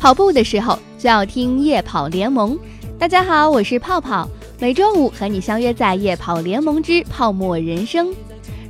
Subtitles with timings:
[0.00, 2.58] 跑步的时候就要听夜跑联盟。
[2.98, 4.26] 大家好，我是泡泡，
[4.58, 8.10] 每周五和你相约在夜跑联盟之泡沫人生。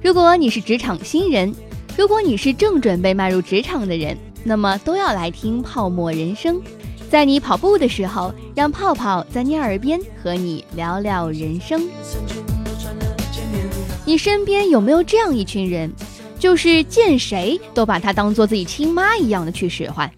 [0.02, 1.54] 如果你是职场新人，
[1.96, 6.60] 如果你是正准备迈入职场的人，那么都要来听泡沫人生。
[7.08, 11.88] 在你跑步的时候，让泡泡在你耳边和你聊聊人生。
[14.04, 15.92] 你身边有没有这样一群人，
[16.40, 20.10] 就是见谁都把他当做自己亲妈一样的去使唤？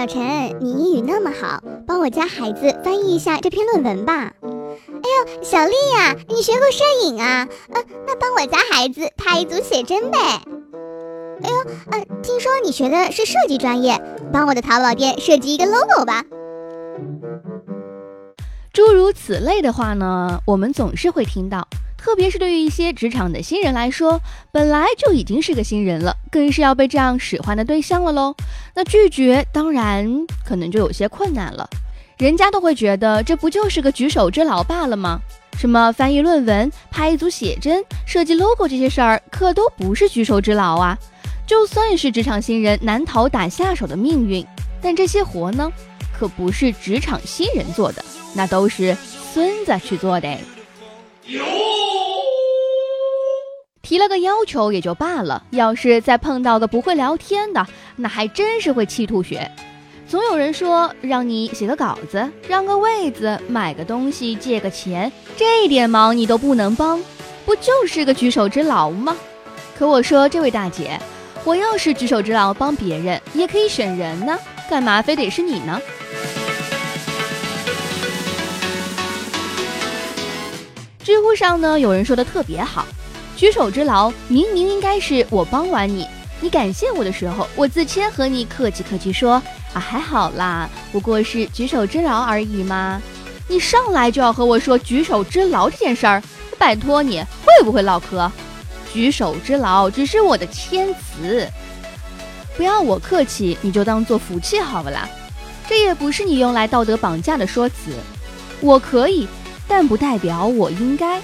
[0.00, 4.32] 小陈，你英语那么好，帮我家孩子翻译一下这篇论文吧。
[4.42, 7.46] 哎呦，小丽呀，你学过摄影啊？
[7.74, 10.18] 呃，那帮我家孩子拍一组写真呗。
[11.42, 11.56] 哎呦，
[11.90, 14.00] 呃，听说你学的是设计专业，
[14.32, 16.24] 帮我的淘宝店设计一个 logo 吧。
[18.72, 21.68] 诸如此类的话呢，我们总是会听到，
[22.02, 24.18] 特别是对于一些职场的新人来说，
[24.50, 28.34] 本来就已经是个新人了，更是要被这样使唤的对象了喽。
[28.74, 31.68] 那拒绝当然可能就有些困难了，
[32.16, 35.20] 人家都会觉得这不就是个举手之劳罢了吗？
[35.58, 40.98] 什么翻译论文、拍一组写真、设计 logo 这些事儿，可都不是举手之劳啊。
[41.46, 44.42] 就算是职场新人难逃打下手的命运，
[44.80, 45.70] 但这些活呢，
[46.18, 48.02] 可不是职场新人做的，
[48.34, 48.96] 那都是
[49.34, 50.34] 孙子去做的。
[53.82, 59.50] 提了个要求也就罢了，要是再碰到个不会聊天的，那还真是会气吐血。
[60.06, 67.02] 总有人说让你写个稿子、让个位子、买个东西、借个钱，这点忙你都不能帮，
[67.44, 69.16] 不就是个举手之劳吗？
[69.78, 71.00] 可我说这位大姐。
[71.42, 75.80] 我要是举手之劳帮别人，也可以选人呢，干嘛非得是你呢？
[81.02, 82.84] 知乎上呢有人说的特别好，
[83.40, 86.06] 举手之劳明明应该是我帮完你，
[86.42, 89.42] 你感谢我的时候，我自谦和你客气客气说
[89.72, 93.00] 啊还好啦，不过是举手之劳而已嘛。
[93.48, 96.22] 你上来就要和我说举手之劳这件事儿，
[96.58, 98.30] 拜托你会不会唠嗑？
[98.92, 101.48] 举手之劳只是我的谦词，
[102.58, 105.08] 不要我客气，你就当做福气好不啦？
[105.66, 107.90] 这也不是你用来道德绑架的说辞。
[108.60, 109.26] 我可以，
[109.66, 111.18] 但不代表我应该。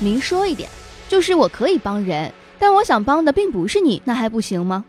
[0.00, 0.68] 明说一点，
[1.12, 4.82] 就是我可以帮人，但我想帮的并不是你，那还不行吗？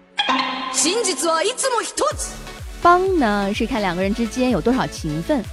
[2.81, 5.43] 帮呢是看两个人之间有多少情分，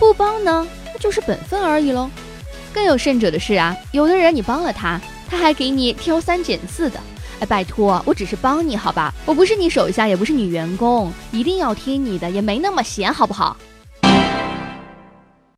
[0.00, 2.10] 不帮呢那就是本分而已喽。
[2.74, 5.00] 更有甚者的是啊，有的人你帮了他。
[5.30, 6.98] 他还给你挑三拣四的，
[7.38, 13.56] 哎，拜托，我只是帮你好吧，我不是你手下，也不是你员工，一定要听你的，也没那么闲，好不好？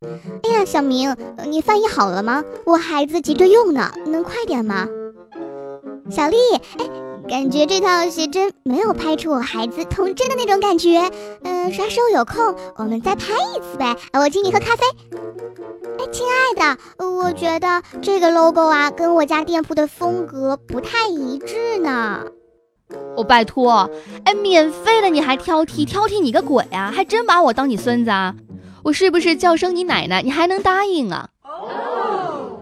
[0.01, 1.17] 哎呀，小明，
[1.47, 2.45] 你翻译好了吗？
[2.65, 4.87] 我孩子急着用呢，能快点吗？
[6.09, 6.37] 小丽，
[6.79, 6.89] 哎，
[7.29, 11.11] 感觉这套写真没有拍出我孩子童真的那种感觉，
[11.43, 13.97] 嗯，啥时候有空我们再拍一次呗？
[14.13, 14.85] 我请你喝咖啡。
[15.99, 22.25] 哎，亲爱的，我觉得这个 logo 啊，跟我家店铺的风格不太一致呢。
[23.17, 23.91] 我拜托，
[24.25, 26.93] 哎，免费的你还挑剔，挑剔你个鬼啊！
[26.95, 28.35] 还真把我当你孙子啊？
[28.89, 31.29] 我是不是叫声你奶奶，你还能答应啊？
[31.43, 32.59] 哦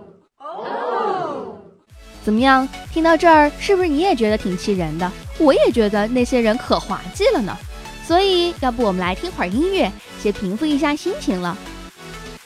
[2.25, 2.69] 怎么样？
[2.93, 5.09] 听到这儿，是不是你也觉得挺气人的？
[5.39, 7.57] 我也觉得那些人可滑稽了呢。
[8.05, 9.89] 所以，要不我们来听会儿音乐，
[10.21, 11.57] 先平复一下心情了。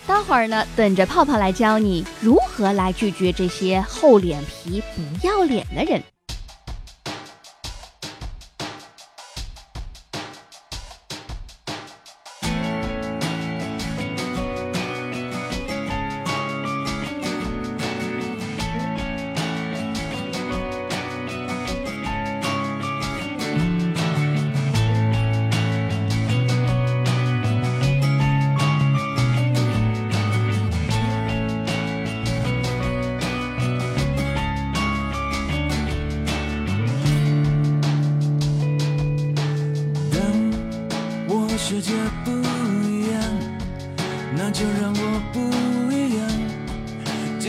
[0.07, 6.03] 待会儿呢，等着泡泡来教你如何来拒绝这些厚脸皮、不要脸的人。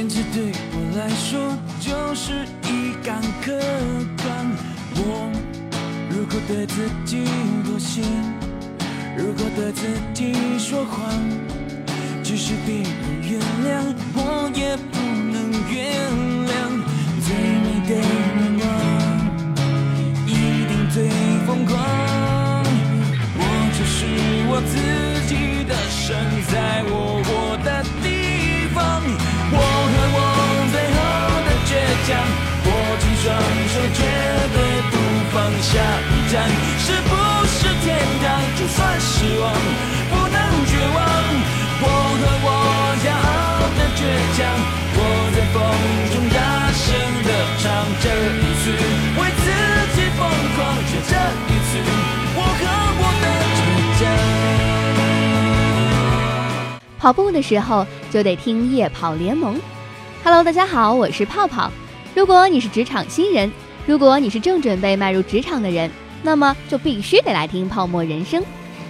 [0.01, 2.33] 坚持对我来说就是
[2.63, 3.53] 一杆客
[4.24, 4.51] 观。
[4.95, 5.31] 我
[6.09, 7.24] 如果对自己
[7.63, 8.01] 妥协，
[9.15, 11.13] 如果对自己说谎，
[12.24, 12.86] 即使别人
[13.21, 14.98] 原谅，我也不
[15.31, 16.09] 能原
[16.48, 16.51] 谅。
[17.21, 18.41] 最美的
[39.42, 39.52] 望，
[40.10, 40.38] 不能
[40.70, 40.98] 绝望。
[41.84, 41.86] 我
[42.22, 42.48] 和我
[43.02, 44.00] 骄傲的倔
[44.38, 44.40] 强，
[44.94, 45.00] 我
[45.34, 45.58] 在风
[46.14, 46.40] 中大
[46.72, 46.86] 声
[47.26, 47.66] 的唱。
[48.02, 48.64] 这一次
[49.18, 49.46] 为自
[49.96, 50.20] 己疯
[50.56, 51.14] 狂，就这
[51.50, 51.72] 一次，
[52.38, 52.62] 我和
[53.02, 53.26] 我的
[53.58, 53.60] 倔
[54.00, 54.04] 强。
[57.00, 59.60] 跑步的时候就得听夜跑联盟。
[60.24, 61.72] Hello，大家好，我是泡泡。
[62.14, 63.52] 如果你是职场新人，
[63.88, 65.90] 如果你是正准备迈入职场的人，
[66.22, 68.44] 那么就必须得来听泡沫人生，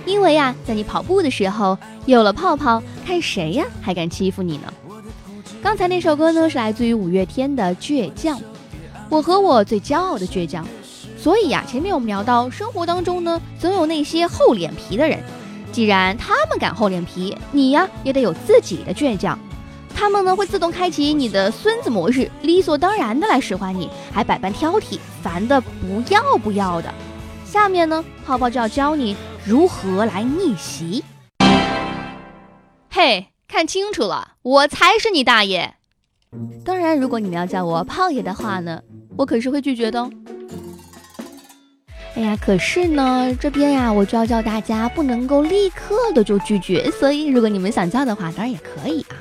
[0.06, 4.74] 因为呀，在你跑步的时候有了泡泡，看谁呀还敢欺负你呢？
[5.62, 8.38] 刚才那首歌呢是来自于五月天的《倔强》，
[9.09, 10.65] 我和我最骄傲的倔强。
[11.18, 15.19] 所以呀，前面我们聊到生活当中呢，总有那些厚脸皮的人，
[15.71, 19.38] 既然他们敢厚脸皮，你呀也得有自己的倔强。
[19.94, 26.92] 他们呢会自动开启你的孙子模式，理所当然的来使唤你，还百般挑剔，烦的不要不要的。
[27.45, 31.03] 下面呢，泡泡就要教你如何来逆袭。
[32.89, 35.73] 嘿，看清楚了，我才是你大爷！
[36.63, 38.81] 当然，如果你们要叫我泡爷的话呢，
[39.17, 40.11] 我可是会拒绝的哦。
[42.15, 49.17] 哎呀，可是呢，这边呀，我就要叫大家不能够立刻的就拒绝，所以如果你们想叫的话，当然也可以啊。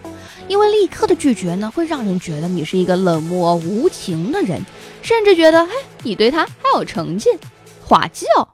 [0.48, 4.60] 因为立刻的拒绝呢，会让人觉得你是一个冷漠无情的人，
[5.00, 7.38] 甚至觉得，嘿，你对他还有成见，
[7.86, 8.48] 滑稽哦。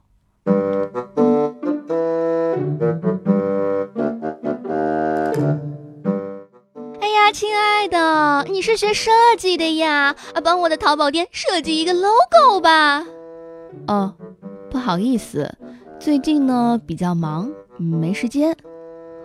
[6.99, 10.15] 哎呀，亲爱的，你是学设计的呀？
[10.35, 13.03] 啊，帮我的淘宝店设计一个 logo 吧。
[13.87, 14.13] 哦，
[14.69, 15.51] 不好意思，
[15.99, 18.55] 最近呢比较忙，没时间。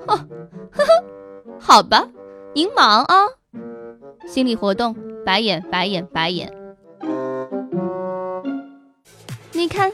[0.07, 0.27] 呵呵
[0.73, 0.85] 呵，
[1.61, 2.09] 好吧。
[2.55, 3.15] 您忙啊，
[4.27, 4.97] 心理活动，
[5.27, 6.51] 白眼白眼白眼。
[9.53, 9.93] 你看，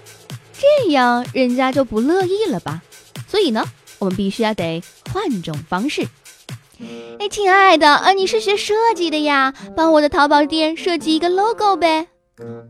[0.53, 2.83] 这样人家就不乐意了吧？
[3.39, 3.65] 所以呢，
[4.01, 4.83] 我们必须要得
[5.13, 6.09] 换种方式。
[7.21, 9.55] 哎，亲爱的，呃，你是学设计的呀？
[9.77, 12.09] 帮我的淘宝店设计一个 logo 呗。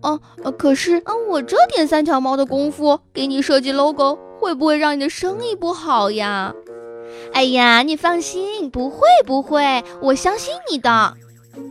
[0.03, 0.21] 哦，
[0.59, 6.53] 可是啊，我这点三脚猫的功夫，给你设计 logo，会不会让你的生意不好呀？
[7.33, 11.15] 哎呀，你放心，不会不会，我相信你的。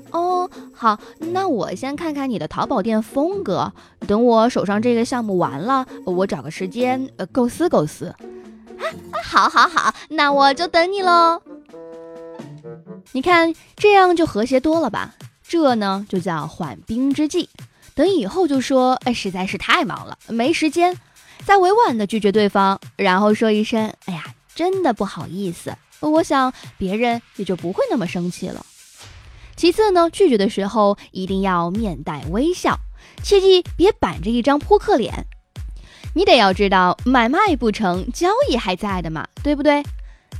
[0.10, 3.72] 哦，好，那我先看看你的淘宝店风格，
[4.08, 8.16] 等我手上这个项目完了，我找个时间呃构思构思。
[8.80, 8.86] 啊，
[9.24, 11.42] 好，好，好，那我就等你喽。
[13.12, 15.16] 你看这样就和谐多了吧？
[15.48, 17.50] 这呢就叫缓兵之计。
[17.96, 20.98] 等以后就说，哎，实在是太忙了，没时间，
[21.46, 24.24] 再委婉的拒绝对方，然后说一声，哎呀。
[24.56, 28.66] 真的不好意思，我想别人也就不会那么生气了。
[29.56, 32.80] 其次呢，拒绝的时候一定要面带微笑，
[33.22, 35.28] 切记别板着一张扑克脸。
[36.14, 39.84] 你得要知道，买卖不成，交易还在的嘛，对不对？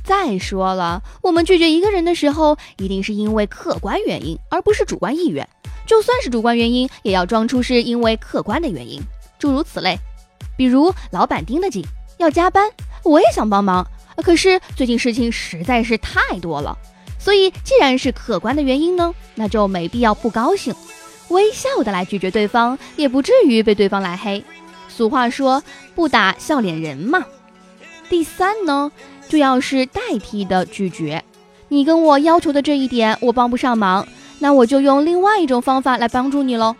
[0.04, 5.46] 再说了，我们拒绝一个人的时候，一定是因为客观原因，而不是主观意愿。
[5.86, 9.00] 就算是主观原因，也要装出是因为客观的原因，
[9.38, 9.98] 诸如此类。
[10.56, 11.84] 比如老板盯得紧，
[12.18, 12.70] 要加班，
[13.04, 13.86] 我也想帮忙。
[14.16, 16.76] 可是最近事情实在是太多了，
[17.18, 20.74] 所以既然是客观的原因呢，那就没必要不高兴，
[21.28, 24.42] 微笑的来拒绝对方，也不至于被对方来黑。
[24.98, 25.62] 俗话说
[25.94, 27.24] 不打笑脸人嘛。
[28.08, 28.90] 第三呢，
[29.28, 31.22] 就要是代替的拒绝，
[31.68, 34.08] 你跟我要求的这一点我帮不上忙，
[34.40, 36.74] 那我就用另外一种方法来帮助你喽。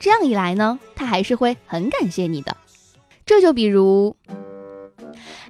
[0.00, 2.56] 这样一来呢，他还是会很感谢你的。
[3.26, 4.16] 这就比如。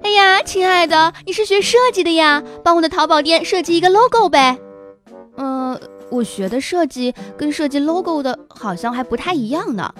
[0.01, 2.43] 哎呀，亲爱的，你是学设计的呀？
[2.65, 4.57] 帮我的淘宝店设计一个 logo 呗。
[5.37, 5.79] 嗯，
[6.09, 9.95] 我学的设计跟设计 logo 的好像还不太一样呢。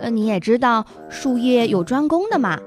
[0.00, 2.58] 呃，你也知道术业有专攻的嘛。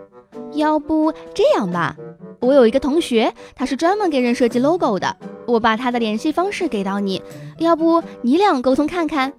[0.53, 1.95] 要不这样吧，
[2.39, 7.21] 我有一个同学，他是专门给人设计 logo 的，我把他的联系方式给到你，
[7.57, 9.31] 要不你俩沟通看看？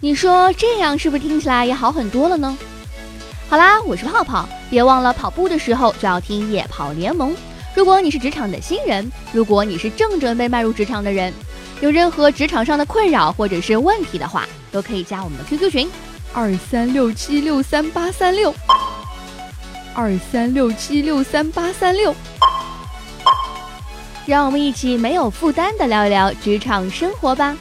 [0.00, 2.56] 你说这样是不是听起来也好很多了呢？
[3.48, 7.34] 好啦，我是泡泡，别忘了跑步的时候就要听夜跑联盟。
[7.74, 11.32] 如果你是职场的新人，如果你是正准备迈入职场的人，
[11.80, 15.88] 有任何职场上的困扰或者是问题的话，都可以加我们的 QQ 群
[16.34, 18.54] 二三六七六三八三六
[19.94, 22.14] 二三六七六三八三六，
[24.24, 27.54] 让我们一起没有负担的聊一聊职场生活吧。